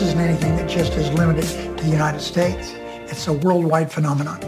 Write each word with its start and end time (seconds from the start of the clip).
This 0.00 0.08
isn't 0.08 0.20
anything 0.20 0.56
that 0.56 0.66
just 0.66 0.94
is 0.94 1.12
limited 1.12 1.44
to 1.76 1.84
the 1.84 1.90
United 1.90 2.22
States. 2.22 2.72
It's 3.10 3.28
a 3.28 3.34
worldwide 3.34 3.92
phenomenon. 3.92 4.40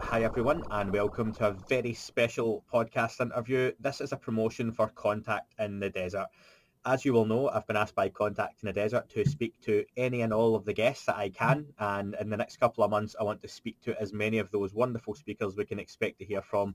Hi 0.00 0.22
everyone 0.22 0.62
and 0.70 0.90
welcome 0.90 1.34
to 1.34 1.48
a 1.48 1.52
very 1.68 1.92
special 1.92 2.64
podcast 2.72 3.20
interview. 3.20 3.72
This 3.78 4.00
is 4.00 4.12
a 4.12 4.16
promotion 4.16 4.72
for 4.72 4.88
Contact 4.88 5.52
in 5.58 5.78
the 5.78 5.90
Desert. 5.90 6.28
As 6.86 7.04
you 7.04 7.12
will 7.12 7.26
know, 7.26 7.50
I've 7.50 7.66
been 7.66 7.76
asked 7.76 7.94
by 7.94 8.08
Contact 8.08 8.62
in 8.62 8.66
the 8.66 8.72
Desert 8.72 9.10
to 9.10 9.26
speak 9.26 9.60
to 9.60 9.84
any 9.98 10.22
and 10.22 10.32
all 10.32 10.56
of 10.56 10.64
the 10.64 10.72
guests 10.72 11.04
that 11.04 11.16
I 11.16 11.28
can 11.28 11.66
and 11.78 12.16
in 12.18 12.30
the 12.30 12.38
next 12.38 12.56
couple 12.56 12.82
of 12.82 12.90
months 12.90 13.14
I 13.20 13.24
want 13.24 13.42
to 13.42 13.48
speak 13.48 13.78
to 13.82 14.00
as 14.00 14.14
many 14.14 14.38
of 14.38 14.50
those 14.50 14.72
wonderful 14.72 15.14
speakers 15.14 15.54
we 15.54 15.66
can 15.66 15.78
expect 15.78 16.18
to 16.20 16.24
hear 16.24 16.40
from 16.40 16.74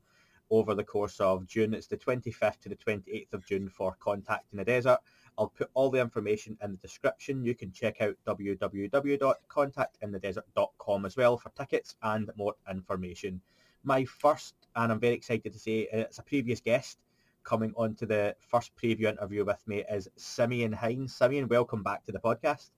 over 0.50 0.73
the 0.73 0.84
course 0.84 1.20
of 1.20 1.45
June. 1.48 1.73
It's 1.73 1.88
the 1.88 1.98
25th 1.98 2.59
to 2.62 2.70
the 2.70 2.76
28th 2.76 3.34
of 3.34 3.45
June 3.45 3.67
for 3.70 3.95
Contact 4.00 4.45
in 4.52 4.58
the 4.58 4.66
Desert. 4.66 5.00
I'll 5.38 5.50
put 5.50 5.70
all 5.73 5.89
the 5.89 6.02
information 6.02 6.58
in 6.64 6.72
the 6.72 6.78
description. 6.78 7.44
You 7.44 7.56
can 7.56 7.72
check 7.72 8.02
out 8.02 8.16
www.contactinthedesert.com 8.26 11.06
as 11.06 11.16
well 11.16 11.38
for 11.38 11.50
tickets 11.50 11.95
and 12.02 12.31
more 12.36 12.56
information. 12.70 13.39
My 13.84 14.04
first, 14.06 14.56
and 14.76 14.92
I'm 14.92 15.00
very 15.00 15.14
excited 15.14 15.54
to 15.54 15.59
say, 15.59 15.88
uh, 15.94 16.00
it's 16.00 16.20
a 16.20 16.23
previous 16.23 16.59
guest 16.59 16.98
coming 17.44 17.73
on 17.78 17.95
to 17.95 18.06
the 18.06 18.36
first 18.39 18.76
preview 18.76 19.06
interview 19.06 19.45
with 19.45 19.66
me 19.67 19.86
is 19.89 20.09
Simeon 20.17 20.73
Hines. 20.73 21.16
Simeon, 21.16 21.48
welcome 21.48 21.82
back 21.84 22.04
to 22.06 22.11
the 22.11 22.20
podcast. 22.20 22.72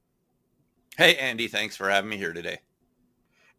Hey, 0.98 1.16
Andy, 1.16 1.48
thanks 1.48 1.76
for 1.76 1.90
having 1.90 2.10
me 2.10 2.18
here 2.18 2.34
today. 2.34 2.60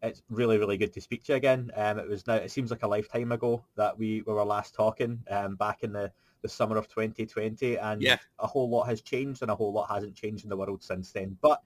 It's 0.03 0.23
really, 0.29 0.57
really 0.57 0.77
good 0.77 0.93
to 0.93 1.01
speak 1.01 1.23
to 1.25 1.33
you 1.33 1.37
again. 1.37 1.71
Um, 1.75 1.99
it 1.99 2.07
was 2.07 2.25
now, 2.25 2.35
it 2.35 2.49
seems 2.49 2.71
like 2.71 2.83
a 2.83 2.87
lifetime 2.87 3.31
ago 3.31 3.63
that 3.75 3.97
we, 3.97 4.23
we 4.25 4.33
were 4.33 4.43
last 4.43 4.73
talking 4.73 5.19
um, 5.29 5.55
back 5.55 5.83
in 5.83 5.93
the, 5.93 6.11
the 6.41 6.49
summer 6.49 6.77
of 6.77 6.87
2020 6.87 7.77
and 7.77 8.01
Yeah. 8.01 8.17
a 8.39 8.47
whole 8.47 8.69
lot 8.69 8.85
has 8.85 9.01
changed 9.01 9.43
and 9.43 9.51
a 9.51 9.55
whole 9.55 9.71
lot 9.71 9.89
hasn't 9.89 10.15
changed 10.15 10.43
in 10.43 10.49
the 10.49 10.57
world 10.57 10.81
since 10.81 11.11
then. 11.11 11.37
But 11.39 11.61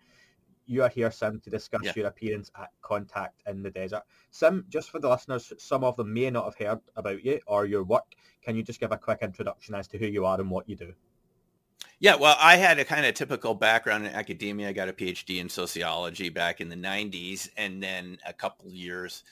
you 0.65 0.83
are 0.83 0.89
here, 0.89 1.11
Sim, 1.11 1.39
to 1.41 1.49
discuss 1.49 1.83
Yeah. 1.83 1.93
your 1.95 2.07
appearance 2.07 2.51
at 2.59 2.71
Contact 2.81 3.41
in 3.45 3.63
the 3.63 3.71
Desert. 3.71 4.03
Sim, 4.31 4.65
just 4.67 4.89
for 4.89 4.99
the 4.99 5.07
listeners, 5.07 5.53
some 5.57 5.83
of 5.85 5.95
them 5.95 6.13
may 6.13 6.29
not 6.29 6.45
have 6.45 6.57
heard 6.57 6.81
about 6.95 7.23
you 7.23 7.39
or 7.47 7.65
your 7.65 7.83
work. 7.83 8.15
Can 8.41 8.57
you 8.57 8.63
just 8.63 8.79
give 8.81 8.91
a 8.91 8.97
quick 8.97 9.19
introduction 9.21 9.75
as 9.75 9.87
to 9.89 9.97
who 9.97 10.07
you 10.07 10.25
are 10.25 10.39
and 10.39 10.51
what 10.51 10.67
you 10.67 10.75
do? 10.75 10.93
Yeah, 12.05 12.17
well, 12.17 12.37
I 12.39 12.57
had 12.57 12.77
a 12.77 12.85
kind 12.85 13.03
of 13.03 13.15
typical 13.15 13.55
background 13.55 14.05
in 14.05 14.13
academia. 14.13 14.69
I 14.69 14.73
got 14.73 14.89
a 14.89 14.93
PhD 14.93 15.39
in 15.39 15.49
sociology 15.49 16.29
back 16.29 16.61
in 16.61 16.69
the 16.69 16.75
90s. 16.75 17.49
And 17.57 17.81
then 17.81 18.19
a 18.23 18.31
couple 18.31 18.69
years, 18.69 19.23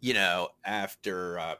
you 0.00 0.12
know, 0.12 0.48
after 0.64 1.38
uh, 1.38 1.54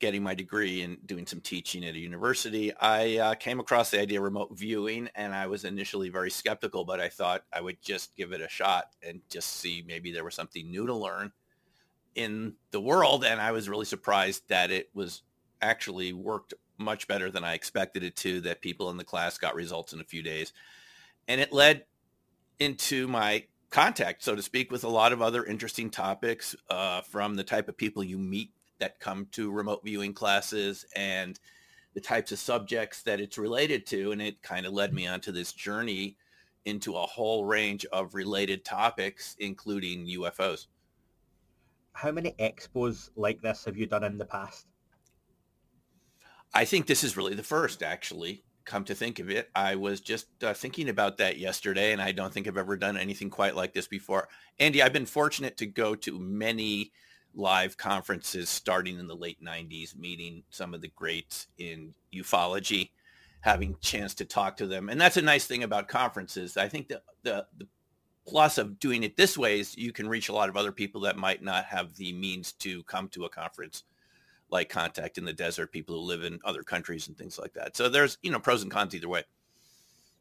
getting 0.00 0.20
my 0.20 0.34
degree 0.34 0.82
and 0.82 0.98
doing 1.06 1.28
some 1.28 1.40
teaching 1.40 1.84
at 1.84 1.94
a 1.94 1.98
university, 2.00 2.74
I 2.74 3.18
uh, 3.18 3.34
came 3.36 3.60
across 3.60 3.92
the 3.92 4.00
idea 4.00 4.18
of 4.18 4.24
remote 4.24 4.58
viewing. 4.58 5.10
And 5.14 5.32
I 5.32 5.46
was 5.46 5.64
initially 5.64 6.08
very 6.08 6.32
skeptical, 6.32 6.84
but 6.84 6.98
I 6.98 7.08
thought 7.08 7.44
I 7.52 7.60
would 7.60 7.80
just 7.80 8.16
give 8.16 8.32
it 8.32 8.40
a 8.40 8.48
shot 8.48 8.86
and 9.00 9.20
just 9.30 9.60
see 9.60 9.84
maybe 9.86 10.10
there 10.10 10.24
was 10.24 10.34
something 10.34 10.68
new 10.68 10.88
to 10.88 10.94
learn 10.94 11.30
in 12.16 12.54
the 12.72 12.80
world. 12.80 13.24
And 13.24 13.40
I 13.40 13.52
was 13.52 13.68
really 13.68 13.84
surprised 13.84 14.42
that 14.48 14.72
it 14.72 14.90
was 14.92 15.22
actually 15.62 16.12
worked 16.12 16.52
much 16.78 17.06
better 17.08 17.30
than 17.30 17.44
I 17.44 17.54
expected 17.54 18.02
it 18.02 18.16
to, 18.16 18.40
that 18.42 18.60
people 18.60 18.90
in 18.90 18.96
the 18.96 19.04
class 19.04 19.38
got 19.38 19.54
results 19.54 19.92
in 19.92 20.00
a 20.00 20.04
few 20.04 20.22
days. 20.22 20.52
And 21.28 21.40
it 21.40 21.52
led 21.52 21.84
into 22.58 23.08
my 23.08 23.44
contact, 23.70 24.22
so 24.22 24.36
to 24.36 24.42
speak, 24.42 24.70
with 24.70 24.84
a 24.84 24.88
lot 24.88 25.12
of 25.12 25.22
other 25.22 25.44
interesting 25.44 25.90
topics 25.90 26.54
uh, 26.70 27.02
from 27.02 27.34
the 27.34 27.44
type 27.44 27.68
of 27.68 27.76
people 27.76 28.04
you 28.04 28.18
meet 28.18 28.52
that 28.78 29.00
come 29.00 29.26
to 29.32 29.50
remote 29.50 29.82
viewing 29.84 30.12
classes 30.12 30.84
and 30.94 31.38
the 31.94 32.00
types 32.00 32.32
of 32.32 32.38
subjects 32.38 33.02
that 33.02 33.20
it's 33.20 33.38
related 33.38 33.86
to. 33.86 34.12
And 34.12 34.20
it 34.20 34.42
kind 34.42 34.66
of 34.66 34.72
led 34.72 34.92
me 34.92 35.06
onto 35.06 35.32
this 35.32 35.52
journey 35.52 36.16
into 36.64 36.94
a 36.94 37.06
whole 37.06 37.44
range 37.44 37.84
of 37.92 38.14
related 38.14 38.64
topics, 38.64 39.36
including 39.38 40.06
UFOs. 40.06 40.66
How 41.92 42.10
many 42.10 42.32
expos 42.40 43.10
like 43.16 43.40
this 43.40 43.64
have 43.64 43.76
you 43.76 43.86
done 43.86 44.02
in 44.02 44.18
the 44.18 44.24
past? 44.24 44.66
I 46.54 46.64
think 46.64 46.86
this 46.86 47.02
is 47.02 47.16
really 47.16 47.34
the 47.34 47.42
first, 47.42 47.82
actually. 47.82 48.44
Come 48.64 48.84
to 48.84 48.94
think 48.94 49.18
of 49.18 49.28
it, 49.28 49.50
I 49.54 49.74
was 49.74 50.00
just 50.00 50.26
uh, 50.42 50.54
thinking 50.54 50.88
about 50.88 51.18
that 51.18 51.36
yesterday, 51.36 51.92
and 51.92 52.00
I 52.00 52.12
don't 52.12 52.32
think 52.32 52.48
I've 52.48 52.56
ever 52.56 52.78
done 52.78 52.96
anything 52.96 53.28
quite 53.28 53.54
like 53.54 53.74
this 53.74 53.86
before. 53.86 54.28
Andy, 54.58 54.80
I've 54.80 54.92
been 54.92 55.04
fortunate 55.04 55.58
to 55.58 55.66
go 55.66 55.94
to 55.96 56.18
many 56.18 56.92
live 57.34 57.76
conferences 57.76 58.48
starting 58.48 58.98
in 58.98 59.06
the 59.06 59.16
late 59.16 59.42
90s, 59.44 59.98
meeting 59.98 60.44
some 60.48 60.72
of 60.72 60.80
the 60.80 60.88
greats 60.88 61.48
in 61.58 61.92
ufology, 62.14 62.90
having 63.40 63.76
chance 63.80 64.14
to 64.14 64.24
talk 64.24 64.56
to 64.56 64.66
them. 64.66 64.88
And 64.88 64.98
that's 64.98 65.18
a 65.18 65.22
nice 65.22 65.46
thing 65.46 65.62
about 65.62 65.88
conferences. 65.88 66.56
I 66.56 66.68
think 66.68 66.88
the, 66.88 67.02
the, 67.22 67.46
the 67.58 67.66
plus 68.26 68.56
of 68.56 68.78
doing 68.78 69.02
it 69.02 69.16
this 69.16 69.36
way 69.36 69.60
is 69.60 69.76
you 69.76 69.92
can 69.92 70.08
reach 70.08 70.30
a 70.30 70.34
lot 70.34 70.48
of 70.48 70.56
other 70.56 70.72
people 70.72 71.02
that 71.02 71.18
might 71.18 71.42
not 71.42 71.66
have 71.66 71.96
the 71.96 72.14
means 72.14 72.52
to 72.52 72.82
come 72.84 73.08
to 73.08 73.24
a 73.24 73.28
conference 73.28 73.82
like 74.54 74.68
contact 74.68 75.18
in 75.18 75.24
the 75.24 75.32
desert, 75.32 75.72
people 75.72 75.96
who 75.96 76.00
live 76.00 76.22
in 76.22 76.38
other 76.44 76.62
countries 76.62 77.08
and 77.08 77.18
things 77.18 77.40
like 77.40 77.52
that. 77.54 77.76
So 77.76 77.88
there's, 77.88 78.18
you 78.22 78.30
know, 78.30 78.38
pros 78.38 78.62
and 78.62 78.70
cons 78.70 78.94
either 78.94 79.08
way. 79.08 79.24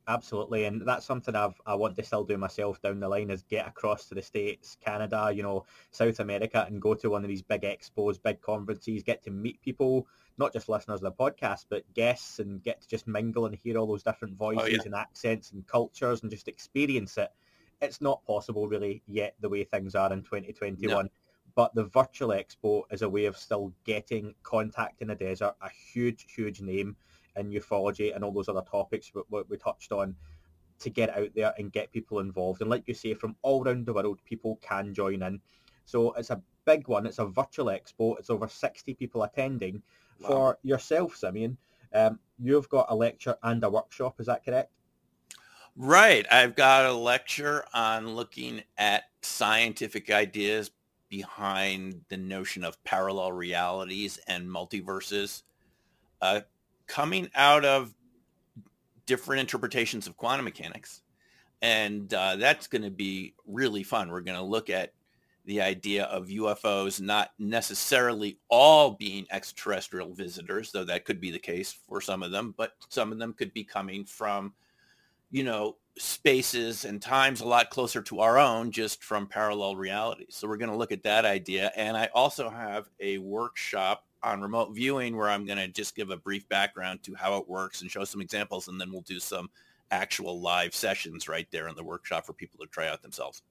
Absolutely, 0.08 0.66
and 0.66 0.86
that's 0.86 1.06
something 1.06 1.34
I've 1.34 1.54
I 1.66 1.76
want 1.76 1.96
to 1.96 2.04
still 2.04 2.26
do 2.26 2.38
myself 2.38 2.82
down 2.82 3.00
the 3.00 3.08
line 3.08 3.30
is 3.30 3.44
get 3.44 3.68
across 3.68 4.06
to 4.08 4.16
the 4.16 4.22
states, 4.22 4.76
Canada, 4.84 5.32
you 5.34 5.44
know, 5.44 5.66
South 5.92 6.20
America, 6.20 6.66
and 6.68 6.82
go 6.82 6.94
to 6.96 7.10
one 7.10 7.24
of 7.24 7.30
these 7.30 7.44
big 7.44 7.62
expos, 7.62 8.22
big 8.22 8.42
conferences, 8.42 9.04
get 9.04 9.24
to 9.24 9.32
meet 9.32 9.62
people, 9.62 10.08
not 10.38 10.52
just 10.52 10.68
listeners 10.68 11.02
of 11.02 11.04
the 11.04 11.12
podcast, 11.12 11.68
but 11.70 11.86
guests, 11.94 12.40
and 12.40 12.62
get 12.64 12.82
to 12.82 12.88
just 12.90 13.08
mingle 13.08 13.46
and 13.46 13.56
hear 13.56 13.78
all 13.78 13.88
those 13.88 14.04
different 14.04 14.36
oh, 14.42 14.52
voices 14.52 14.74
yeah. 14.74 14.82
and 14.86 14.96
accents 14.96 15.52
and 15.52 15.66
cultures, 15.68 16.22
and 16.24 16.32
just 16.32 16.50
experience 16.50 17.18
it. 17.18 17.30
It's 17.82 18.02
not 18.02 18.26
possible 18.26 18.68
really 18.68 19.04
yet 19.08 19.36
the 19.40 19.50
way 19.50 19.64
things 19.64 19.96
are 19.96 20.12
in 20.12 20.24
2021. 20.24 21.10
But 21.56 21.76
the 21.76 21.84
virtual 21.86 22.30
expo 22.30 22.84
is 22.92 23.04
a 23.04 23.10
way 23.10 23.26
of 23.26 23.38
still 23.38 23.74
getting 23.84 24.34
contact 24.44 25.02
in 25.02 25.10
the 25.10 25.16
desert, 25.16 25.56
a 25.62 25.70
huge, 25.70 26.26
huge 26.34 26.62
name 26.62 26.96
in 27.36 27.52
ufology 27.52 28.16
and 28.16 28.24
all 28.24 28.32
those 28.32 28.50
other 28.50 28.64
topics 28.70 29.12
we, 29.14 29.42
we, 29.50 29.58
touched 29.58 29.92
on 29.92 30.16
to 30.80 30.90
get 30.90 31.16
out 31.18 31.30
there 31.36 31.54
and 31.58 31.72
get 31.72 31.92
people 31.92 32.20
involved. 32.20 32.62
And 32.62 32.70
like 32.70 32.88
you 32.88 32.94
say, 32.94 33.14
from 33.14 33.36
all 33.42 33.64
around 33.64 33.86
the 33.86 33.94
world, 33.94 34.20
people 34.26 34.60
can 34.62 34.94
join 34.94 35.22
in. 35.22 35.40
So 35.86 36.14
it's 36.14 36.30
a 36.30 36.42
big 36.66 36.88
one. 36.88 37.06
It's 37.06 37.20
a 37.20 37.26
virtual 37.26 37.66
expo. 37.66 38.18
It's 38.20 38.30
over 38.30 38.48
60 38.48 38.94
people 38.96 39.24
attending. 39.24 39.82
Wow. 40.20 40.28
For 40.28 40.60
yourself, 40.64 41.16
Simeon, 41.16 41.58
um, 41.94 42.20
you've 42.40 42.70
got 42.70 42.88
a 42.90 42.96
lecture 42.96 43.36
and 43.44 43.64
a 43.64 43.70
workshop. 43.70 44.20
Is 44.20 44.28
that 44.28 44.46
correct? 44.46 44.72
Right. 45.76 46.26
I've 46.32 46.56
got 46.56 46.86
a 46.86 46.94
lecture 46.94 47.66
on 47.74 48.16
looking 48.16 48.64
at 48.78 49.04
scientific 49.22 50.12
ideas 50.12 50.72
behind 51.14 52.02
the 52.10 52.18
notion 52.18 52.64
of 52.64 52.84
parallel 52.84 53.32
realities 53.32 54.20
and 54.28 54.48
multiverses 54.48 55.44
uh, 56.24 56.42
coming 56.88 57.30
out 57.36 57.64
of 57.64 57.94
different 59.06 59.40
interpretations 59.40 60.08
of 60.08 60.18
quantum 60.18 60.44
mechanics 60.44 61.04
And 61.62 62.12
uh, 62.16 62.38
that's 62.38 62.66
going 62.66 62.82
to 62.82 62.90
be 62.90 63.36
really 63.46 63.84
fun. 63.84 64.10
We're 64.10 64.22
going 64.22 64.40
to 64.40 64.44
look 64.44 64.72
at 64.72 64.94
the 65.46 65.62
idea 65.62 66.06
of 66.06 66.30
UFOs 66.30 67.00
not 67.00 67.30
necessarily 67.38 68.40
all 68.50 68.94
being 68.94 69.28
extraterrestrial 69.30 70.16
visitors, 70.16 70.72
though 70.72 70.86
that 70.86 71.06
could 71.06 71.22
be 71.22 71.30
the 71.30 71.38
case 71.38 71.72
for 71.88 72.02
some 72.02 72.24
of 72.24 72.32
them, 72.32 72.56
but 72.58 72.72
some 72.90 73.12
of 73.12 73.20
them 73.20 73.34
could 73.34 73.54
be 73.54 73.64
coming 73.64 74.04
from, 74.04 74.52
you 75.30 75.44
know, 75.44 75.76
spaces 75.98 76.86
and 76.86 77.02
times 77.02 77.42
a 77.42 77.46
lot 77.46 77.70
closer 77.70 78.02
to 78.02 78.20
our 78.20 78.38
own 78.38 78.72
just 78.72 79.04
from 79.04 79.28
parallel 79.28 79.76
realities. 79.76 80.30
So 80.36 80.48
we're 80.48 80.58
going 80.58 80.72
to 80.72 80.78
look 80.78 80.92
at 80.92 81.04
that 81.04 81.26
idea. 81.26 81.72
And 81.76 81.96
I 81.96 82.10
also 82.14 82.50
have 82.50 82.90
a 83.00 83.20
workshop 83.20 84.06
on 84.24 84.42
remote 84.42 84.74
viewing 84.74 85.16
where 85.16 85.30
I'm 85.30 85.46
going 85.46 85.60
to 85.60 85.68
just 85.68 85.96
give 85.96 86.10
a 86.10 86.18
brief 86.18 86.48
background 86.50 87.04
to 87.04 87.14
how 87.14 87.38
it 87.38 87.48
works 87.48 87.82
and 87.82 87.92
show 87.92 88.06
some 88.06 88.22
examples. 88.22 88.68
And 88.68 88.80
then 88.80 88.92
we'll 88.92 89.02
do 89.02 89.20
some 89.20 89.50
actual 89.92 90.40
live 90.42 90.74
sessions 90.74 91.28
right 91.28 91.48
there 91.52 91.68
in 91.68 91.76
the 91.76 91.84
workshop 91.84 92.26
for 92.26 92.34
people 92.34 92.60
to 92.60 92.72
try 92.72 92.88
out 92.88 93.02
themselves. 93.02 93.44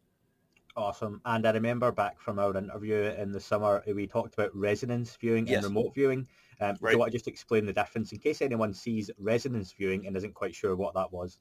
Awesome. 0.75 1.21
And 1.27 1.47
I 1.47 1.51
remember 1.53 1.93
back 1.93 2.19
from 2.19 2.39
our 2.39 2.57
interview 2.57 3.13
in 3.19 3.31
the 3.31 3.41
summer, 3.41 3.85
we 3.87 4.07
talked 4.07 4.35
about 4.35 4.57
resonance 4.57 5.17
viewing 5.17 5.47
yes. 5.47 5.65
and 5.65 5.75
remote 5.75 5.95
viewing. 5.95 6.27
Um, 6.61 6.77
right. 6.81 6.91
Do 6.91 6.91
you 6.93 6.99
want 6.99 7.13
to 7.13 7.19
just 7.19 7.29
explain 7.29 7.67
the 7.67 7.73
difference 7.73 8.13
in 8.13 8.19
case 8.19 8.41
anyone 8.41 8.73
sees 8.73 9.11
resonance 9.19 9.73
viewing 9.73 10.07
and 10.07 10.17
isn't 10.17 10.35
quite 10.35 10.55
sure 10.55 10.75
what 10.75 10.95
that 10.95 11.13
was? 11.13 11.39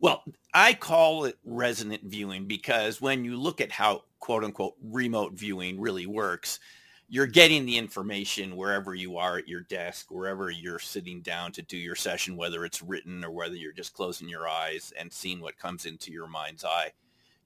Well, 0.00 0.22
I 0.54 0.74
call 0.74 1.24
it 1.24 1.38
resonant 1.44 2.04
viewing 2.04 2.46
because 2.46 3.00
when 3.00 3.24
you 3.24 3.36
look 3.36 3.60
at 3.60 3.72
how 3.72 4.04
quote 4.20 4.44
unquote 4.44 4.74
remote 4.82 5.32
viewing 5.32 5.80
really 5.80 6.06
works, 6.06 6.60
you're 7.08 7.26
getting 7.26 7.64
the 7.64 7.78
information 7.78 8.54
wherever 8.56 8.94
you 8.94 9.16
are 9.16 9.38
at 9.38 9.48
your 9.48 9.62
desk, 9.62 10.06
wherever 10.10 10.50
you're 10.50 10.78
sitting 10.78 11.22
down 11.22 11.50
to 11.52 11.62
do 11.62 11.76
your 11.76 11.96
session, 11.96 12.36
whether 12.36 12.64
it's 12.64 12.82
written 12.82 13.24
or 13.24 13.30
whether 13.30 13.54
you're 13.56 13.72
just 13.72 13.94
closing 13.94 14.28
your 14.28 14.46
eyes 14.46 14.92
and 14.98 15.12
seeing 15.12 15.40
what 15.40 15.58
comes 15.58 15.86
into 15.86 16.12
your 16.12 16.28
mind's 16.28 16.64
eye. 16.64 16.92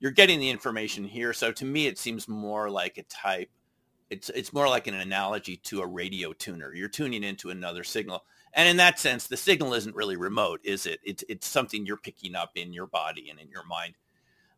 You're 0.01 0.11
getting 0.11 0.41
the 0.41 0.51
information 0.51 1.05
here. 1.05 1.33
So 1.33 1.53
to 1.53 1.65
me, 1.65 1.87
it 1.87 1.99
seems 1.99 2.27
more 2.29 2.69
like 2.69 2.99
a 2.99 3.05
type. 3.05 3.51
It's, 4.12 4.29
it's 4.31 4.53
more 4.53 4.69
like 4.69 4.87
an 4.87 4.94
analogy 4.94 5.56
to 5.64 5.81
a 5.81 5.87
radio 5.87 6.32
tuner. 6.32 6.75
You're 6.75 6.88
tuning 6.88 7.25
into 7.25 7.50
another 7.50 7.82
signal. 7.82 8.25
And 8.53 8.69
in 8.69 8.76
that 8.76 8.99
sense, 8.99 9.26
the 9.26 9.37
signal 9.37 9.73
isn't 9.73 9.97
really 9.97 10.17
remote, 10.17 10.61
is 10.64 10.85
it? 10.85 11.00
It's, 11.03 11.25
it's 11.29 11.47
something 11.47 11.87
you're 11.87 11.97
picking 11.97 12.35
up 12.35 12.50
in 12.55 12.75
your 12.75 12.87
body 12.87 13.31
and 13.31 13.41
in 13.41 13.49
your 13.49 13.64
mind. 13.64 13.94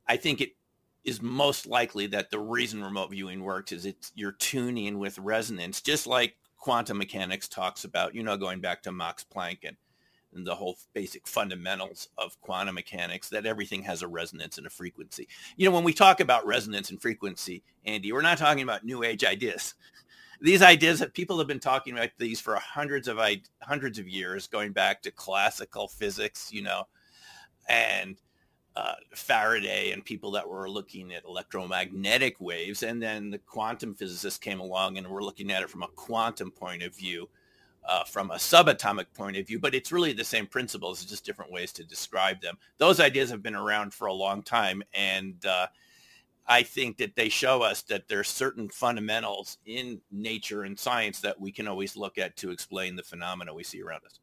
I 0.09 0.17
think 0.17 0.41
it 0.41 0.57
is 1.05 1.23
most 1.23 1.67
likely 1.67 2.09
that 2.09 2.31
the 2.31 2.41
reason 2.41 2.83
remote 2.83 3.11
viewing 3.11 3.45
works 3.45 3.71
is 3.71 3.87
it's 3.87 4.11
you're 4.17 4.33
tuning 4.33 4.99
with 4.99 5.19
resonance, 5.19 5.81
just 5.81 6.07
like 6.07 6.35
quantum 6.59 6.99
mechanics 6.99 7.47
talks 7.47 7.85
about, 7.85 8.15
you 8.15 8.23
know, 8.23 8.37
going 8.37 8.61
back 8.61 8.83
to 8.83 8.93
Max 8.93 9.25
Planck 9.25 9.59
and, 9.65 9.77
the 10.43 10.57
whole 10.57 10.77
basic 10.93 11.29
fundamentals 11.29 12.09
of 12.19 12.41
quantum 12.41 12.75
mechanics, 12.75 13.29
that 13.29 13.47
everything 13.47 13.85
has 13.85 14.03
a 14.03 14.09
resonance 14.09 14.59
and 14.59 14.67
a 14.67 14.71
frequency. 14.71 15.29
You 15.57 15.69
know, 15.69 15.75
when 15.75 15.85
we 15.85 15.93
talk 15.93 16.19
about 16.19 16.47
resonance 16.47 16.91
and 16.91 17.01
frequency, 17.01 17.63
Andy, 17.85 18.11
we're 18.11 18.23
not 18.23 18.39
talking 18.39 18.65
about 18.65 18.85
new 18.85 19.05
age 19.05 19.23
ideas 19.23 19.75
these 20.41 20.63
ideas 20.63 20.99
that 20.99 21.15
people 21.15 21.39
have 21.39 21.47
been 21.47 21.61
talking 21.61 21.95
about 21.95 22.11
these 22.19 22.41
for 22.41 22.57
hundreds 22.57 23.09
of 23.09 23.19
hundreds 23.63 23.99
of 23.99 24.09
years, 24.09 24.47
going 24.47 24.73
back 24.73 25.03
to 25.03 25.11
classical 25.11 25.89
physics, 25.89 26.53
you 26.53 26.63
know, 26.63 26.87
and 27.69 28.17
uh, 28.77 28.95
Faraday 29.15 29.93
and 29.93 30.05
people 30.05 30.33
that 30.33 30.49
were 30.49 30.69
looking 30.69 31.15
at 31.15 31.25
electromagnetic 31.25 32.41
waves, 32.41 32.83
and 32.83 33.01
then 33.01 33.31
the 33.31 33.39
quantum 33.39 33.95
physicists 33.95 34.39
came 34.39 34.61
along 34.61 34.99
and 34.99 35.07
were 35.07 35.23
looking 35.23 35.51
at 35.51 35.63
it 35.63 35.71
from 35.71 35.83
a 35.83 35.89
quantum 35.89 36.51
point 36.51 36.83
of 36.83 36.95
view, 36.95 37.29
uh, 37.87 38.05
from 38.05 38.31
a 38.31 38.37
subatomic 38.37 39.07
point 39.15 39.37
of 39.37 39.47
view. 39.47 39.59
But 39.59 39.75
it's 39.75 39.93
really 39.93 40.13
the 40.13 40.25
same 40.25 40.47
principles, 40.47 41.03
it's 41.03 41.11
just 41.11 41.25
different 41.25 41.53
ways 41.53 41.73
to 41.73 41.85
describe 41.85 42.41
them. 42.41 42.59
Those 42.79 43.01
ideas 43.01 43.31
have 43.31 43.43
been 43.43 43.55
around 43.55 43.93
for 43.93 44.07
a 44.07 44.13
long 44.13 44.43
time, 44.43 44.83
and 44.95 45.45
uh, 45.45 45.67
I 46.47 46.63
think 46.63 46.99
that 46.99 47.17
they 47.17 47.29
show 47.29 47.63
us 47.63 47.83
that 47.83 48.09
there's 48.09 48.29
certain 48.29 48.69
fundamentals 48.69 49.59
in 49.67 50.01
nature 50.11 50.63
and 50.65 50.79
science 50.79 51.21
that 51.21 51.41
we 51.41 51.53
can 51.53 51.67
always 51.69 51.97
look 51.97 52.19
at 52.19 52.37
to 52.37 52.51
explain 52.51 52.97
the 52.97 53.03
phenomena 53.03 53.55
we 53.55 53.65
see 53.65 53.83
around 53.83 54.05
us. 54.05 54.21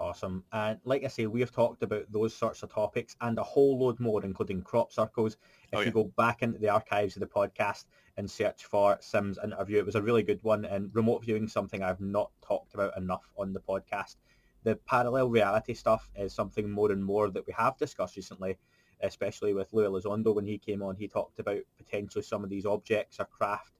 Awesome. 0.00 0.42
And 0.52 0.80
like 0.84 1.04
I 1.04 1.08
say, 1.08 1.26
we 1.26 1.38
have 1.40 1.52
talked 1.52 1.84
about 1.84 2.10
those 2.10 2.34
sorts 2.34 2.64
of 2.64 2.72
topics 2.72 3.14
and 3.20 3.38
a 3.38 3.42
whole 3.42 3.78
load 3.78 4.00
more, 4.00 4.24
including 4.24 4.62
crop 4.62 4.92
circles. 4.92 5.34
If 5.34 5.38
oh, 5.74 5.78
yeah. 5.80 5.86
you 5.86 5.92
go 5.92 6.12
back 6.16 6.42
into 6.42 6.58
the 6.58 6.70
archives 6.70 7.14
of 7.14 7.20
the 7.20 7.26
podcast 7.26 7.84
and 8.16 8.30
search 8.30 8.64
for 8.64 8.98
Sim's 9.00 9.38
interview, 9.42 9.78
it 9.78 9.86
was 9.86 9.94
a 9.94 10.02
really 10.02 10.22
good 10.22 10.42
one. 10.42 10.64
And 10.64 10.94
remote 10.94 11.24
viewing 11.24 11.48
something 11.48 11.82
I've 11.82 12.00
not 12.00 12.30
talked 12.42 12.74
about 12.74 12.96
enough 12.96 13.30
on 13.38 13.52
the 13.52 13.60
podcast. 13.60 14.16
The 14.64 14.76
parallel 14.86 15.28
reality 15.28 15.74
stuff 15.74 16.10
is 16.14 16.34
something 16.34 16.70
more 16.70 16.92
and 16.92 17.04
more 17.04 17.30
that 17.30 17.46
we 17.46 17.52
have 17.54 17.76
discussed 17.78 18.16
recently 18.16 18.58
especially 19.02 19.52
with 19.52 19.72
Lou 19.72 19.84
Elizondo 19.84 20.34
when 20.34 20.46
he 20.46 20.58
came 20.58 20.82
on, 20.82 20.96
he 20.96 21.08
talked 21.08 21.38
about 21.38 21.58
potentially 21.76 22.22
some 22.22 22.44
of 22.44 22.50
these 22.50 22.66
objects 22.66 23.18
or 23.20 23.24
craft 23.24 23.72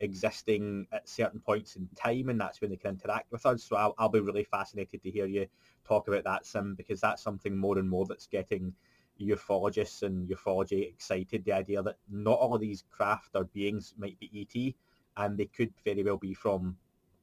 existing 0.00 0.86
at 0.92 1.08
certain 1.08 1.40
points 1.40 1.76
in 1.76 1.86
time, 1.94 2.30
and 2.30 2.40
that's 2.40 2.60
when 2.60 2.70
they 2.70 2.76
can 2.76 2.92
interact 2.92 3.30
with 3.30 3.44
us. 3.44 3.62
So 3.62 3.76
I'll, 3.76 3.94
I'll 3.98 4.08
be 4.08 4.20
really 4.20 4.44
fascinated 4.44 5.02
to 5.02 5.10
hear 5.10 5.26
you 5.26 5.46
talk 5.84 6.08
about 6.08 6.24
that, 6.24 6.46
Sim, 6.46 6.74
because 6.74 7.00
that's 7.00 7.22
something 7.22 7.56
more 7.56 7.78
and 7.78 7.88
more 7.88 8.06
that's 8.06 8.26
getting 8.26 8.72
ufologists 9.20 10.02
and 10.02 10.28
ufology 10.28 10.88
excited. 10.88 11.44
The 11.44 11.52
idea 11.52 11.82
that 11.82 11.96
not 12.10 12.38
all 12.38 12.54
of 12.54 12.60
these 12.60 12.84
craft 12.90 13.30
or 13.34 13.44
beings 13.44 13.94
might 13.98 14.18
be 14.18 14.30
ET, 14.56 14.74
and 15.22 15.36
they 15.36 15.46
could 15.46 15.72
very 15.84 16.02
well 16.02 16.16
be 16.16 16.34
from 16.34 16.76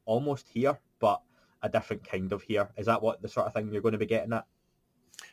almost 0.05 0.47
here, 0.47 0.79
but 0.99 1.21
a 1.63 1.69
different 1.69 2.07
kind 2.07 2.31
of 2.31 2.41
here. 2.41 2.69
Is 2.77 2.85
that 2.85 3.01
what 3.01 3.21
the 3.21 3.27
sort 3.27 3.47
of 3.47 3.53
thing 3.53 3.71
you're 3.71 3.81
going 3.81 3.93
to 3.93 3.97
be 3.97 4.05
getting 4.05 4.33
at? 4.33 4.45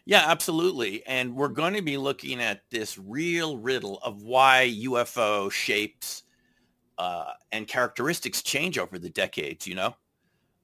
Yeah, 0.07 0.25
absolutely. 0.27 1.05
And 1.07 1.35
we're 1.35 1.49
going 1.49 1.75
to 1.75 1.83
be 1.83 1.97
looking 1.97 2.41
at 2.41 2.63
this 2.71 2.99
real 2.99 3.59
riddle 3.59 3.99
of 4.03 4.23
why 4.23 4.75
UFO 4.85 5.51
shapes 5.51 6.23
uh, 6.99 7.33
and 7.53 7.67
characteristics 7.67 8.43
change 8.43 8.79
over 8.79 8.99
the 8.99 9.11
decades, 9.11 9.67
you 9.67 9.75
know, 9.75 9.97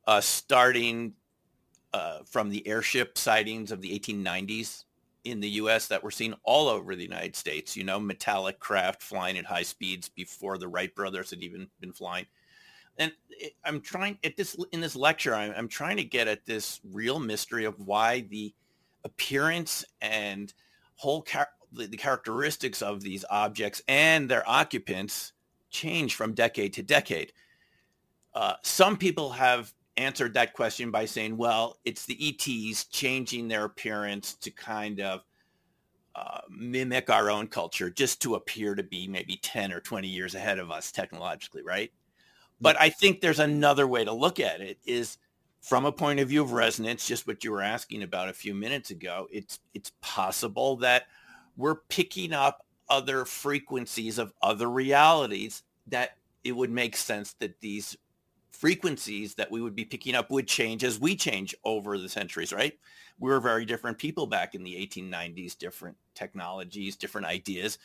uh, 0.06 0.20
starting 0.20 1.14
uh, 1.92 2.18
from 2.24 2.50
the 2.50 2.66
airship 2.66 3.18
sightings 3.18 3.72
of 3.72 3.80
the 3.80 3.98
1890s 3.98 4.84
in 5.24 5.40
the 5.40 5.48
U.S. 5.50 5.88
that 5.88 6.02
were 6.02 6.10
seen 6.10 6.34
all 6.44 6.68
over 6.68 6.94
the 6.94 7.02
United 7.02 7.36
States, 7.36 7.76
you 7.76 7.84
know, 7.84 8.00
metallic 8.00 8.58
craft 8.58 9.02
flying 9.02 9.36
at 9.38 9.44
high 9.44 9.62
speeds 9.62 10.08
before 10.08 10.58
the 10.58 10.68
Wright 10.68 10.94
brothers 10.94 11.30
had 11.30 11.42
even 11.42 11.68
been 11.80 11.92
flying. 11.92 12.26
And 12.98 13.12
I'm 13.64 13.80
trying 13.80 14.18
at 14.24 14.36
this 14.36 14.56
in 14.72 14.80
this 14.80 14.96
lecture, 14.96 15.34
I'm, 15.34 15.52
I'm 15.56 15.68
trying 15.68 15.96
to 15.96 16.04
get 16.04 16.28
at 16.28 16.44
this 16.44 16.80
real 16.92 17.18
mystery 17.18 17.64
of 17.64 17.78
why 17.80 18.22
the 18.22 18.54
appearance 19.04 19.84
and 20.00 20.52
whole 20.96 21.22
char- 21.22 21.48
the, 21.72 21.86
the 21.86 21.96
characteristics 21.96 22.82
of 22.82 23.00
these 23.00 23.24
objects 23.30 23.80
and 23.88 24.28
their 24.28 24.48
occupants 24.48 25.32
change 25.70 26.14
from 26.14 26.34
decade 26.34 26.72
to 26.74 26.82
decade. 26.82 27.32
Uh, 28.34 28.54
some 28.62 28.96
people 28.96 29.30
have 29.30 29.72
answered 30.00 30.34
that 30.34 30.54
question 30.54 30.90
by 30.90 31.04
saying, 31.04 31.36
well, 31.36 31.78
it's 31.84 32.06
the 32.06 32.18
ETs 32.28 32.84
changing 32.84 33.48
their 33.48 33.64
appearance 33.64 34.34
to 34.34 34.50
kind 34.50 35.00
of 35.00 35.24
uh, 36.14 36.40
mimic 36.50 37.10
our 37.10 37.30
own 37.30 37.46
culture 37.46 37.90
just 37.90 38.20
to 38.22 38.34
appear 38.34 38.74
to 38.74 38.82
be 38.82 39.06
maybe 39.06 39.36
10 39.36 39.72
or 39.72 39.80
20 39.80 40.08
years 40.08 40.34
ahead 40.34 40.58
of 40.58 40.70
us 40.70 40.90
technologically, 40.90 41.62
right? 41.62 41.92
But 42.60 42.80
I 42.80 42.90
think 42.90 43.20
there's 43.20 43.38
another 43.38 43.86
way 43.86 44.04
to 44.04 44.12
look 44.12 44.40
at 44.40 44.60
it 44.60 44.78
is 44.84 45.18
from 45.60 45.84
a 45.84 45.92
point 45.92 46.20
of 46.20 46.28
view 46.28 46.42
of 46.42 46.52
resonance, 46.52 47.06
just 47.06 47.26
what 47.26 47.44
you 47.44 47.52
were 47.52 47.62
asking 47.62 48.02
about 48.02 48.28
a 48.28 48.34
few 48.34 48.54
minutes 48.54 48.90
ago, 48.90 49.28
it's 49.30 49.60
it's 49.74 49.92
possible 50.00 50.76
that 50.76 51.04
we're 51.56 51.76
picking 51.88 52.32
up 52.32 52.66
other 52.88 53.24
frequencies 53.24 54.18
of 54.18 54.32
other 54.42 54.68
realities 54.68 55.62
that 55.86 56.16
it 56.44 56.52
would 56.52 56.70
make 56.70 56.96
sense 56.96 57.34
that 57.34 57.60
these 57.60 57.96
frequencies 58.60 59.34
that 59.36 59.50
we 59.50 59.62
would 59.62 59.74
be 59.74 59.86
picking 59.86 60.14
up 60.14 60.30
would 60.30 60.46
change 60.46 60.84
as 60.84 61.00
we 61.00 61.16
change 61.16 61.54
over 61.64 61.96
the 61.96 62.10
centuries, 62.10 62.52
right? 62.52 62.78
We 63.18 63.30
were 63.30 63.40
very 63.40 63.64
different 63.64 63.96
people 63.96 64.26
back 64.26 64.54
in 64.54 64.62
the 64.62 64.74
1890s, 64.74 65.56
different 65.56 65.96
technologies, 66.14 66.94
different 66.94 67.26
ideas. 67.26 67.78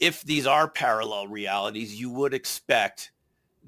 If 0.00 0.24
these 0.24 0.48
are 0.48 0.68
parallel 0.68 1.28
realities, 1.28 1.98
you 1.98 2.10
would 2.10 2.34
expect 2.34 3.12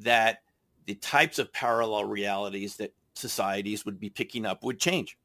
that 0.01 0.43
the 0.87 0.97
types 0.97 1.39
of 1.39 1.53
parallel 1.53 2.07
realities 2.07 2.77
that 2.79 2.93
societies 3.15 3.85
would 3.85 4.01
be 4.01 4.11
picking 4.11 4.45
up 4.45 4.65
would 4.65 4.81
change 4.81 5.17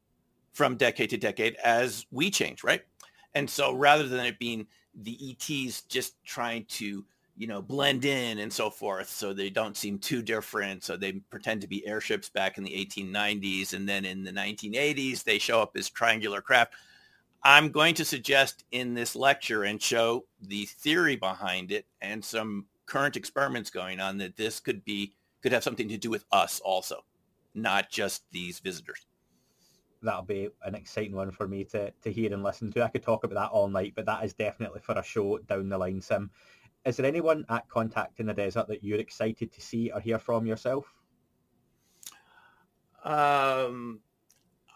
from 0.52 0.76
decade 0.76 1.10
to 1.10 1.16
decade 1.16 1.56
as 1.64 2.06
we 2.12 2.30
change, 2.30 2.62
right? 2.62 2.82
And 3.34 3.50
so 3.50 3.74
rather 3.74 4.06
than 4.06 4.24
it 4.24 4.38
being 4.38 4.68
the 4.94 5.18
ETs 5.32 5.82
just 5.82 6.22
trying 6.24 6.64
to, 6.66 7.04
you 7.36 7.46
know, 7.46 7.62
blend 7.62 8.04
in 8.04 8.38
and 8.38 8.52
so 8.52 8.70
forth, 8.70 9.08
so 9.08 9.32
they 9.32 9.50
don't 9.50 9.76
seem 9.76 9.98
too 9.98 10.22
different, 10.22 10.84
so 10.84 10.96
they 10.96 11.12
pretend 11.12 11.60
to 11.62 11.66
be 11.66 11.86
airships 11.86 12.28
back 12.28 12.58
in 12.58 12.64
the 12.64 12.70
1890s, 12.70 13.72
and 13.72 13.88
then 13.88 14.04
in 14.04 14.22
the 14.22 14.32
1980s 14.32 15.24
they 15.24 15.38
show 15.38 15.60
up 15.60 15.76
as 15.76 15.88
triangular 15.88 16.40
craft. 16.40 16.74
I'm 17.44 17.70
going 17.70 17.94
to 17.94 18.04
suggest 18.04 18.64
in 18.70 18.94
this 18.94 19.16
lecture 19.16 19.64
and 19.64 19.82
show 19.82 20.24
the 20.42 20.66
theory 20.66 21.16
behind 21.16 21.72
it 21.72 21.86
and 22.00 22.24
some 22.24 22.66
current 22.86 23.16
experiments 23.16 23.70
going 23.70 23.98
on 23.98 24.18
that 24.18 24.36
this 24.36 24.60
could 24.60 24.84
be 24.84 25.14
could 25.42 25.52
have 25.52 25.64
something 25.64 25.88
to 25.88 25.96
do 25.96 26.08
with 26.08 26.24
us 26.30 26.60
also 26.60 27.04
not 27.54 27.90
just 27.90 28.24
these 28.30 28.60
visitors. 28.60 29.06
that'll 30.02 30.22
be 30.22 30.48
an 30.64 30.74
exciting 30.74 31.14
one 31.14 31.30
for 31.30 31.46
me 31.46 31.64
to, 31.64 31.90
to 32.02 32.10
hear 32.10 32.32
and 32.32 32.42
listen 32.42 32.72
to. 32.72 32.82
I 32.82 32.88
could 32.88 33.02
talk 33.02 33.24
about 33.24 33.34
that 33.34 33.50
all 33.50 33.68
night, 33.68 33.92
but 33.94 34.06
that 34.06 34.24
is 34.24 34.32
definitely 34.34 34.80
for 34.80 34.98
a 34.98 35.02
show 35.02 35.38
down 35.38 35.68
the 35.68 35.78
line, 35.78 36.00
Sim. 36.00 36.30
Is 36.84 36.96
there 36.96 37.06
anyone 37.06 37.44
at 37.48 37.68
Contact 37.68 38.18
in 38.18 38.26
the 38.26 38.34
Desert 38.34 38.68
that 38.68 38.82
you're 38.82 38.98
excited 38.98 39.52
to 39.52 39.60
see 39.60 39.90
or 39.92 40.00
hear 40.00 40.18
from 40.18 40.46
yourself? 40.46 40.92
Um, 43.04 44.00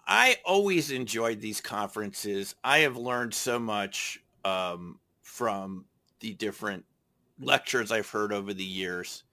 I 0.06 0.36
always 0.44 0.90
enjoyed 0.90 1.40
these 1.40 1.60
conferences. 1.60 2.54
I 2.62 2.78
have 2.78 2.96
learned 2.96 3.34
so 3.34 3.58
much 3.58 4.20
um, 4.44 5.00
from 5.22 5.84
the 6.20 6.34
different 6.34 6.84
lectures 7.40 7.90
I've 7.90 8.08
heard 8.08 8.32
over 8.32 8.54
the 8.54 8.64
years. 8.64 9.24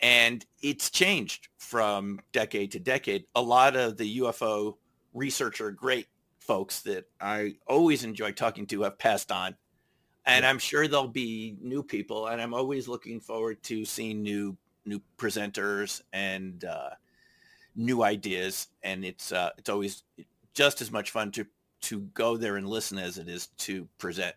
And 0.00 0.44
it's 0.60 0.90
changed 0.90 1.48
from 1.58 2.20
decade 2.32 2.72
to 2.72 2.80
decade. 2.80 3.24
A 3.36 3.42
lot 3.42 3.76
of 3.76 3.96
the 3.96 4.18
UFO 4.18 4.74
researcher, 5.14 5.70
great 5.70 6.08
folks 6.40 6.80
that 6.80 7.04
I 7.20 7.54
always 7.68 8.02
enjoy 8.02 8.32
talking 8.32 8.66
to 8.66 8.82
have 8.82 8.98
passed 8.98 9.30
on. 9.30 9.54
And 10.26 10.44
yeah. 10.44 10.50
I'm 10.50 10.58
sure 10.58 10.86
there'll 10.86 11.08
be 11.08 11.56
new 11.60 11.82
people. 11.82 12.28
And 12.28 12.40
I'm 12.40 12.54
always 12.54 12.88
looking 12.88 13.20
forward 13.20 13.62
to 13.64 13.84
seeing 13.84 14.22
new 14.22 14.56
new 14.84 15.00
presenters 15.16 16.02
and 16.12 16.64
uh, 16.64 16.90
new 17.76 18.02
ideas. 18.02 18.68
And 18.82 19.04
it's 19.04 19.32
uh, 19.32 19.50
it's 19.58 19.68
always 19.68 20.02
just 20.54 20.80
as 20.80 20.90
much 20.90 21.10
fun 21.10 21.30
to 21.32 21.46
to 21.82 22.00
go 22.14 22.36
there 22.36 22.56
and 22.56 22.68
listen 22.68 22.98
as 22.98 23.18
it 23.18 23.28
is 23.28 23.48
to 23.58 23.88
present. 23.98 24.34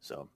So 0.00 0.28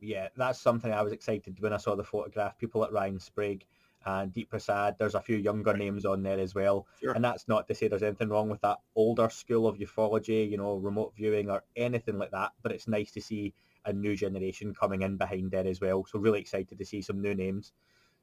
yeah, 0.00 0.28
that's 0.36 0.60
something 0.60 0.92
I 0.92 1.02
was 1.02 1.12
excited 1.12 1.60
when 1.60 1.72
I 1.72 1.76
saw 1.78 1.94
the 1.94 2.04
photograph. 2.04 2.58
People 2.58 2.84
at 2.84 2.92
Ryan 2.92 3.18
Sprague 3.18 3.64
and 4.06 4.32
Deep 4.32 4.50
Prasad. 4.50 4.96
There's 4.98 5.14
a 5.14 5.20
few 5.20 5.36
younger 5.36 5.76
names 5.76 6.04
on 6.04 6.22
there 6.22 6.38
as 6.38 6.54
well. 6.54 6.86
Sure. 7.00 7.12
And 7.12 7.24
that's 7.24 7.48
not 7.48 7.66
to 7.68 7.74
say 7.74 7.88
there's 7.88 8.02
anything 8.02 8.28
wrong 8.28 8.48
with 8.48 8.60
that 8.62 8.78
older 8.94 9.28
school 9.28 9.66
of 9.66 9.78
ufology, 9.78 10.48
you 10.48 10.56
know, 10.56 10.76
remote 10.76 11.14
viewing 11.16 11.50
or 11.50 11.64
anything 11.74 12.18
like 12.18 12.30
that. 12.30 12.52
But 12.62 12.72
it's 12.72 12.88
nice 12.88 13.10
to 13.12 13.20
see 13.20 13.52
a 13.84 13.92
new 13.92 14.16
generation 14.16 14.74
coming 14.74 15.02
in 15.02 15.16
behind 15.16 15.50
there 15.50 15.66
as 15.66 15.80
well. 15.80 16.04
So 16.04 16.18
really 16.18 16.40
excited 16.40 16.78
to 16.78 16.84
see 16.84 17.02
some 17.02 17.20
new 17.20 17.34
names. 17.34 17.72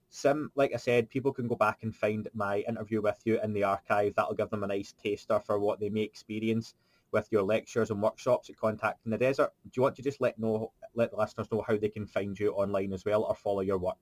Sim, 0.09 0.51
like 0.55 0.73
I 0.73 0.77
said, 0.77 1.09
people 1.09 1.33
can 1.33 1.47
go 1.47 1.55
back 1.55 1.79
and 1.81 1.95
find 1.95 2.27
my 2.33 2.59
interview 2.59 3.01
with 3.01 3.19
you 3.25 3.41
in 3.41 3.53
the 3.53 3.63
archive. 3.63 4.13
That'll 4.15 4.35
give 4.35 4.51
them 4.51 4.63
a 4.63 4.67
nice 4.67 4.93
taster 5.03 5.39
for 5.39 5.59
what 5.59 5.79
they 5.79 5.89
may 5.89 6.01
experience 6.01 6.75
with 7.11 7.27
your 7.31 7.43
lectures 7.43 7.89
and 7.89 8.01
workshops 8.01 8.49
at 8.49 8.57
Contact 8.57 8.99
in 9.05 9.11
the 9.11 9.17
Desert. 9.17 9.51
Do 9.63 9.71
you 9.75 9.83
want 9.83 9.95
to 9.95 10.01
just 10.01 10.21
let 10.21 10.37
know 10.37 10.71
let 10.93 11.11
the 11.11 11.17
listeners 11.17 11.51
know 11.51 11.63
how 11.65 11.77
they 11.77 11.89
can 11.89 12.05
find 12.05 12.39
you 12.39 12.51
online 12.51 12.93
as 12.93 13.05
well 13.05 13.23
or 13.23 13.35
follow 13.35 13.61
your 13.61 13.79
work? 13.79 13.97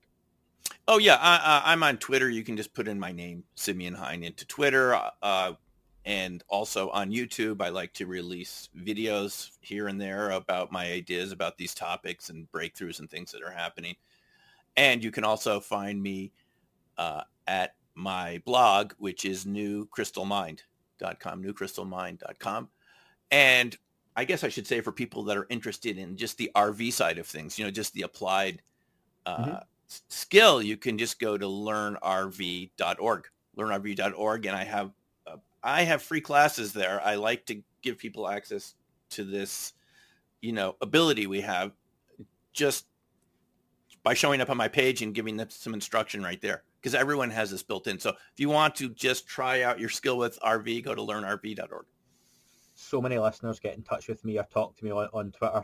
Oh 0.87 0.97
yeah, 0.97 1.17
I, 1.21 1.73
am 1.73 1.83
on 1.83 1.97
Twitter. 1.97 2.29
You 2.29 2.43
can 2.43 2.57
just 2.57 2.73
put 2.73 2.87
in 2.87 2.99
my 2.99 3.11
name, 3.11 3.43
Simeon 3.55 3.93
Hein, 3.93 4.23
into 4.23 4.45
Twitter, 4.45 4.99
uh, 5.21 5.53
and 6.05 6.43
also 6.47 6.89
on 6.89 7.11
YouTube. 7.11 7.61
I 7.61 7.69
like 7.69 7.93
to 7.93 8.07
release 8.07 8.69
videos 8.77 9.51
here 9.61 9.87
and 9.87 10.01
there 10.01 10.31
about 10.31 10.71
my 10.71 10.91
ideas 10.91 11.31
about 11.31 11.57
these 11.57 11.75
topics 11.75 12.29
and 12.29 12.51
breakthroughs 12.51 12.99
and 12.99 13.09
things 13.09 13.31
that 13.31 13.43
are 13.43 13.51
happening. 13.51 13.95
And 14.75 15.03
you 15.03 15.11
can 15.11 15.23
also 15.23 15.59
find 15.59 16.01
me 16.01 16.31
uh, 16.97 17.21
at 17.47 17.75
my 17.93 18.41
blog, 18.45 18.93
which 18.97 19.25
is 19.25 19.45
newcrystalmind.com, 19.45 21.43
newcrystalmind.com. 21.43 22.69
And 23.29 23.77
I 24.15 24.25
guess 24.25 24.43
I 24.43 24.49
should 24.49 24.67
say 24.67 24.81
for 24.81 24.91
people 24.91 25.23
that 25.23 25.37
are 25.37 25.47
interested 25.49 25.97
in 25.97 26.17
just 26.17 26.37
the 26.37 26.51
RV 26.55 26.91
side 26.93 27.17
of 27.17 27.27
things, 27.27 27.59
you 27.59 27.65
know, 27.65 27.71
just 27.71 27.93
the 27.93 28.01
applied 28.01 28.61
uh, 29.25 29.37
mm-hmm. 29.37 29.55
Skill, 30.09 30.61
you 30.61 30.77
can 30.77 30.97
just 30.97 31.19
go 31.19 31.37
to 31.37 31.45
learnrv.org, 31.45 33.27
learnrv.org. 33.57 34.45
And 34.45 34.55
I 34.55 34.63
have, 34.63 34.91
uh, 35.27 35.37
I 35.63 35.83
have 35.83 36.01
free 36.01 36.21
classes 36.21 36.73
there. 36.73 37.01
I 37.03 37.15
like 37.15 37.45
to 37.47 37.61
give 37.81 37.97
people 37.97 38.27
access 38.27 38.75
to 39.11 39.23
this, 39.23 39.73
you 40.41 40.53
know, 40.53 40.75
ability 40.81 41.27
we 41.27 41.41
have 41.41 41.71
just 42.53 42.85
by 44.03 44.13
showing 44.13 44.41
up 44.41 44.49
on 44.49 44.57
my 44.57 44.67
page 44.67 45.01
and 45.01 45.13
giving 45.13 45.37
them 45.37 45.49
some 45.49 45.73
instruction 45.73 46.23
right 46.23 46.41
there 46.41 46.63
because 46.79 46.95
everyone 46.95 47.29
has 47.29 47.51
this 47.51 47.61
built 47.61 47.87
in. 47.87 47.99
So 47.99 48.09
if 48.09 48.39
you 48.39 48.49
want 48.49 48.75
to 48.75 48.89
just 48.89 49.27
try 49.27 49.61
out 49.61 49.79
your 49.79 49.89
skill 49.89 50.17
with 50.17 50.39
RV, 50.39 50.83
go 50.83 50.95
to 50.95 51.01
learnrv.org 51.01 51.85
so 52.81 53.01
many 53.01 53.17
listeners 53.17 53.59
get 53.59 53.75
in 53.75 53.83
touch 53.83 54.07
with 54.07 54.25
me 54.25 54.37
or 54.37 54.43
talk 54.51 54.75
to 54.77 54.85
me 54.85 54.91
on, 54.91 55.07
on 55.13 55.31
Twitter, 55.31 55.63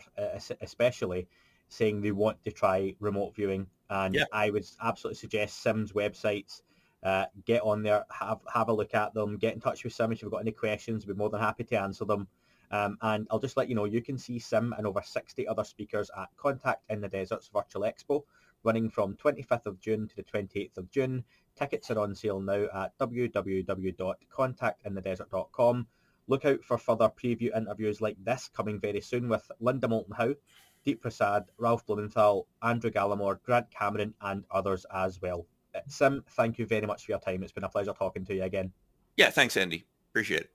especially 0.62 1.27
saying 1.69 2.01
they 2.01 2.12
want 2.12 2.41
to 2.43 2.51
try 2.51 2.96
remote 3.00 3.36
viewing. 3.36 3.67
And 3.89 4.15
yeah. 4.15 4.25
I 4.32 4.50
would 4.50 4.65
absolutely 4.82 5.17
suggest 5.17 5.62
Sim's 5.62 5.94
websites. 5.94 6.62
Uh, 7.03 7.25
get 7.46 7.62
on 7.62 7.84
there, 7.84 8.06
have 8.10 8.39
have 8.51 8.70
a 8.70 8.74
look 8.74 8.96
at 8.96 9.13
them, 9.13 9.38
get 9.38 9.53
in 9.53 9.62
touch 9.62 9.84
with 9.84 9.94
Sim 9.94 10.12
if 10.12 10.22
you've 10.22 10.32
got 10.32 10.41
any 10.41 10.51
questions. 10.51 11.06
We're 11.06 11.13
more 11.13 11.29
than 11.29 11.39
happy 11.39 11.63
to 11.65 11.79
answer 11.79 12.06
them. 12.06 12.27
Um, 12.72 12.98
and 13.01 13.27
I'll 13.32 13.39
just 13.39 13.56
let 13.56 13.70
you 13.70 13.75
know, 13.75 13.86
you 13.86 14.01
can 14.01 14.17
see 14.17 14.39
Sim 14.39 14.74
and 14.77 14.86
over 14.86 15.01
60 15.01 15.48
other 15.48 15.63
speakers 15.63 16.12
at 16.17 16.27
Contact 16.36 16.84
in 16.89 17.00
the 17.00 17.08
Deserts 17.08 17.50
Virtual 17.53 17.84
Expo, 17.84 18.24
running 18.63 18.89
from 18.89 19.15
25th 19.15 19.67
of 19.67 19.79
June 19.79 20.06
to 20.08 20.15
the 20.15 20.24
28th 20.24 20.77
of 20.77 20.91
June. 20.91 21.24
Tickets 21.56 21.89
are 21.91 22.00
on 22.00 22.13
sale 22.13 22.41
now 22.41 22.67
at 22.74 22.98
www.contactinthedesert.com. 23.00 25.88
Look 26.29 26.44
out 26.44 26.62
for 26.63 26.77
further 26.77 27.10
preview 27.10 27.56
interviews 27.56 28.01
like 28.01 28.17
this 28.24 28.50
coming 28.53 28.82
very 28.82 29.00
soon 29.00 29.29
with 29.29 29.50
Linda 29.62 29.88
Moulton 29.88 30.13
Howe, 30.13 30.36
Deep 30.88 31.01
Prasad, 31.01 31.44
Ralph 31.58 31.86
Blumenthal, 31.86 32.48
Andrew 32.62 32.89
Gallimore, 32.89 33.44
Grant 33.44 33.70
Cameron, 33.72 34.13
and 34.22 34.46
others 34.50 34.86
as 34.96 35.22
well. 35.22 35.46
Uh, 35.75 35.82
Sim, 35.89 36.24
thank 36.29 36.58
you 36.58 36.65
very 36.65 36.88
much 36.88 37.06
for 37.06 37.12
your 37.12 37.20
time. 37.20 37.44
It's 37.44 37.51
been 37.51 37.65
a 37.65 37.70
pleasure 37.70 37.91
talking 37.91 38.24
to 38.24 38.34
you 38.34 38.44
again. 38.44 38.72
Yeah, 39.17 39.29
thanks, 39.29 39.58
Andy. 39.58 39.86
Appreciate 40.12 40.44
it. 40.44 40.51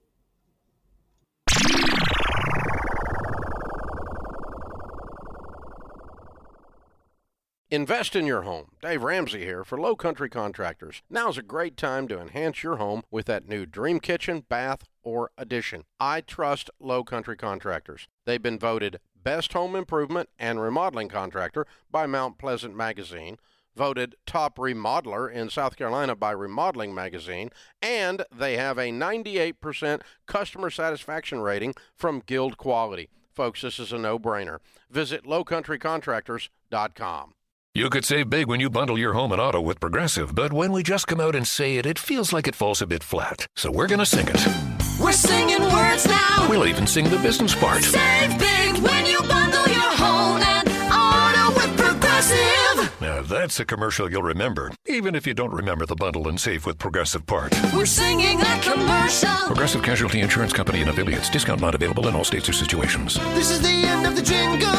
Invest 7.69 8.15
in 8.15 8.25
your 8.25 8.41
home. 8.41 8.69
Dave 8.81 9.03
Ramsey 9.03 9.45
here 9.45 9.63
for 9.63 9.79
Low 9.79 9.95
Country 9.95 10.29
Contractors. 10.29 11.03
Now's 11.11 11.37
a 11.37 11.43
great 11.43 11.77
time 11.77 12.07
to 12.07 12.19
enhance 12.19 12.63
your 12.63 12.77
home 12.77 13.03
with 13.11 13.27
that 13.27 13.47
new 13.47 13.67
dream 13.67 13.99
kitchen, 13.99 14.45
bath, 14.49 14.83
or 15.03 15.29
addition. 15.37 15.83
I 15.99 16.21
trust 16.21 16.71
Low 16.79 17.03
Country 17.03 17.37
Contractors. 17.37 18.07
They've 18.25 18.41
been 18.41 18.59
voted 18.59 18.99
Best 19.23 19.53
Home 19.53 19.75
Improvement 19.75 20.29
and 20.37 20.61
Remodeling 20.61 21.09
Contractor 21.09 21.65
by 21.89 22.05
Mount 22.05 22.37
Pleasant 22.37 22.75
Magazine, 22.75 23.37
voted 23.75 24.15
Top 24.25 24.57
Remodeler 24.57 25.31
in 25.31 25.49
South 25.49 25.75
Carolina 25.75 26.15
by 26.15 26.31
Remodeling 26.31 26.93
Magazine, 26.93 27.49
and 27.81 28.23
they 28.35 28.57
have 28.57 28.77
a 28.77 28.91
98% 28.91 30.01
customer 30.25 30.69
satisfaction 30.69 31.41
rating 31.41 31.73
from 31.95 32.21
Guild 32.25 32.57
Quality. 32.57 33.09
Folks, 33.31 33.61
this 33.61 33.79
is 33.79 33.91
a 33.91 33.97
no-brainer. 33.97 34.59
Visit 34.89 35.23
lowcountrycontractors.com. 35.23 37.33
You 37.75 37.89
could 37.89 38.05
save 38.05 38.29
big 38.29 38.47
when 38.47 38.59
you 38.59 38.69
bundle 38.69 38.99
your 38.99 39.13
home 39.13 39.31
and 39.31 39.41
auto 39.41 39.59
with 39.59 39.79
Progressive, 39.79 40.35
but 40.35 40.53
when 40.53 40.71
we 40.71 40.83
just 40.83 41.07
come 41.07 41.19
out 41.19 41.35
and 41.35 41.47
say 41.47 41.77
it, 41.77 41.87
it 41.87 41.97
feels 41.97 42.31
like 42.31 42.47
it 42.47 42.53
falls 42.53 42.83
a 42.83 42.87
bit 42.87 43.01
flat. 43.01 43.47
So 43.55 43.71
we're 43.71 43.87
going 43.87 43.97
to 43.97 44.05
sing 44.05 44.27
it. 44.29 44.72
We're 45.03 45.11
singing 45.11 45.61
words 45.61 46.07
now. 46.07 46.47
We'll 46.49 46.65
even 46.65 46.87
sing 46.87 47.09
the 47.09 47.17
business 47.17 47.53
part. 47.53 47.83
Save 47.83 48.39
big 48.39 48.77
when 48.77 49.05
you 49.05 49.19
bundle 49.19 49.67
your 49.67 49.91
home 49.97 50.41
and 50.41 50.67
auto 50.91 51.53
with 51.55 51.77
Progressive. 51.77 53.01
Now 53.01 53.21
that's 53.21 53.59
a 53.59 53.65
commercial 53.65 54.09
you'll 54.09 54.23
remember, 54.23 54.71
even 54.85 55.13
if 55.13 55.27
you 55.27 55.33
don't 55.33 55.51
remember 55.51 55.85
the 55.85 55.95
bundle 55.95 56.29
and 56.29 56.39
save 56.39 56.65
with 56.65 56.77
Progressive 56.79 57.25
part. 57.25 57.53
We're 57.73 57.85
singing 57.85 58.39
a 58.39 58.59
commercial. 58.61 59.29
Progressive 59.47 59.83
Casualty 59.83 60.21
Insurance 60.21 60.53
Company 60.53 60.79
and 60.79 60.89
affiliates. 60.89 61.29
Discount 61.29 61.59
not 61.59 61.75
available 61.75 62.07
in 62.07 62.15
all 62.15 62.23
states 62.23 62.47
or 62.47 62.53
situations. 62.53 63.15
This 63.35 63.51
is 63.51 63.61
the 63.61 63.67
end 63.67 64.07
of 64.07 64.15
the 64.15 64.21
jingle. 64.21 64.69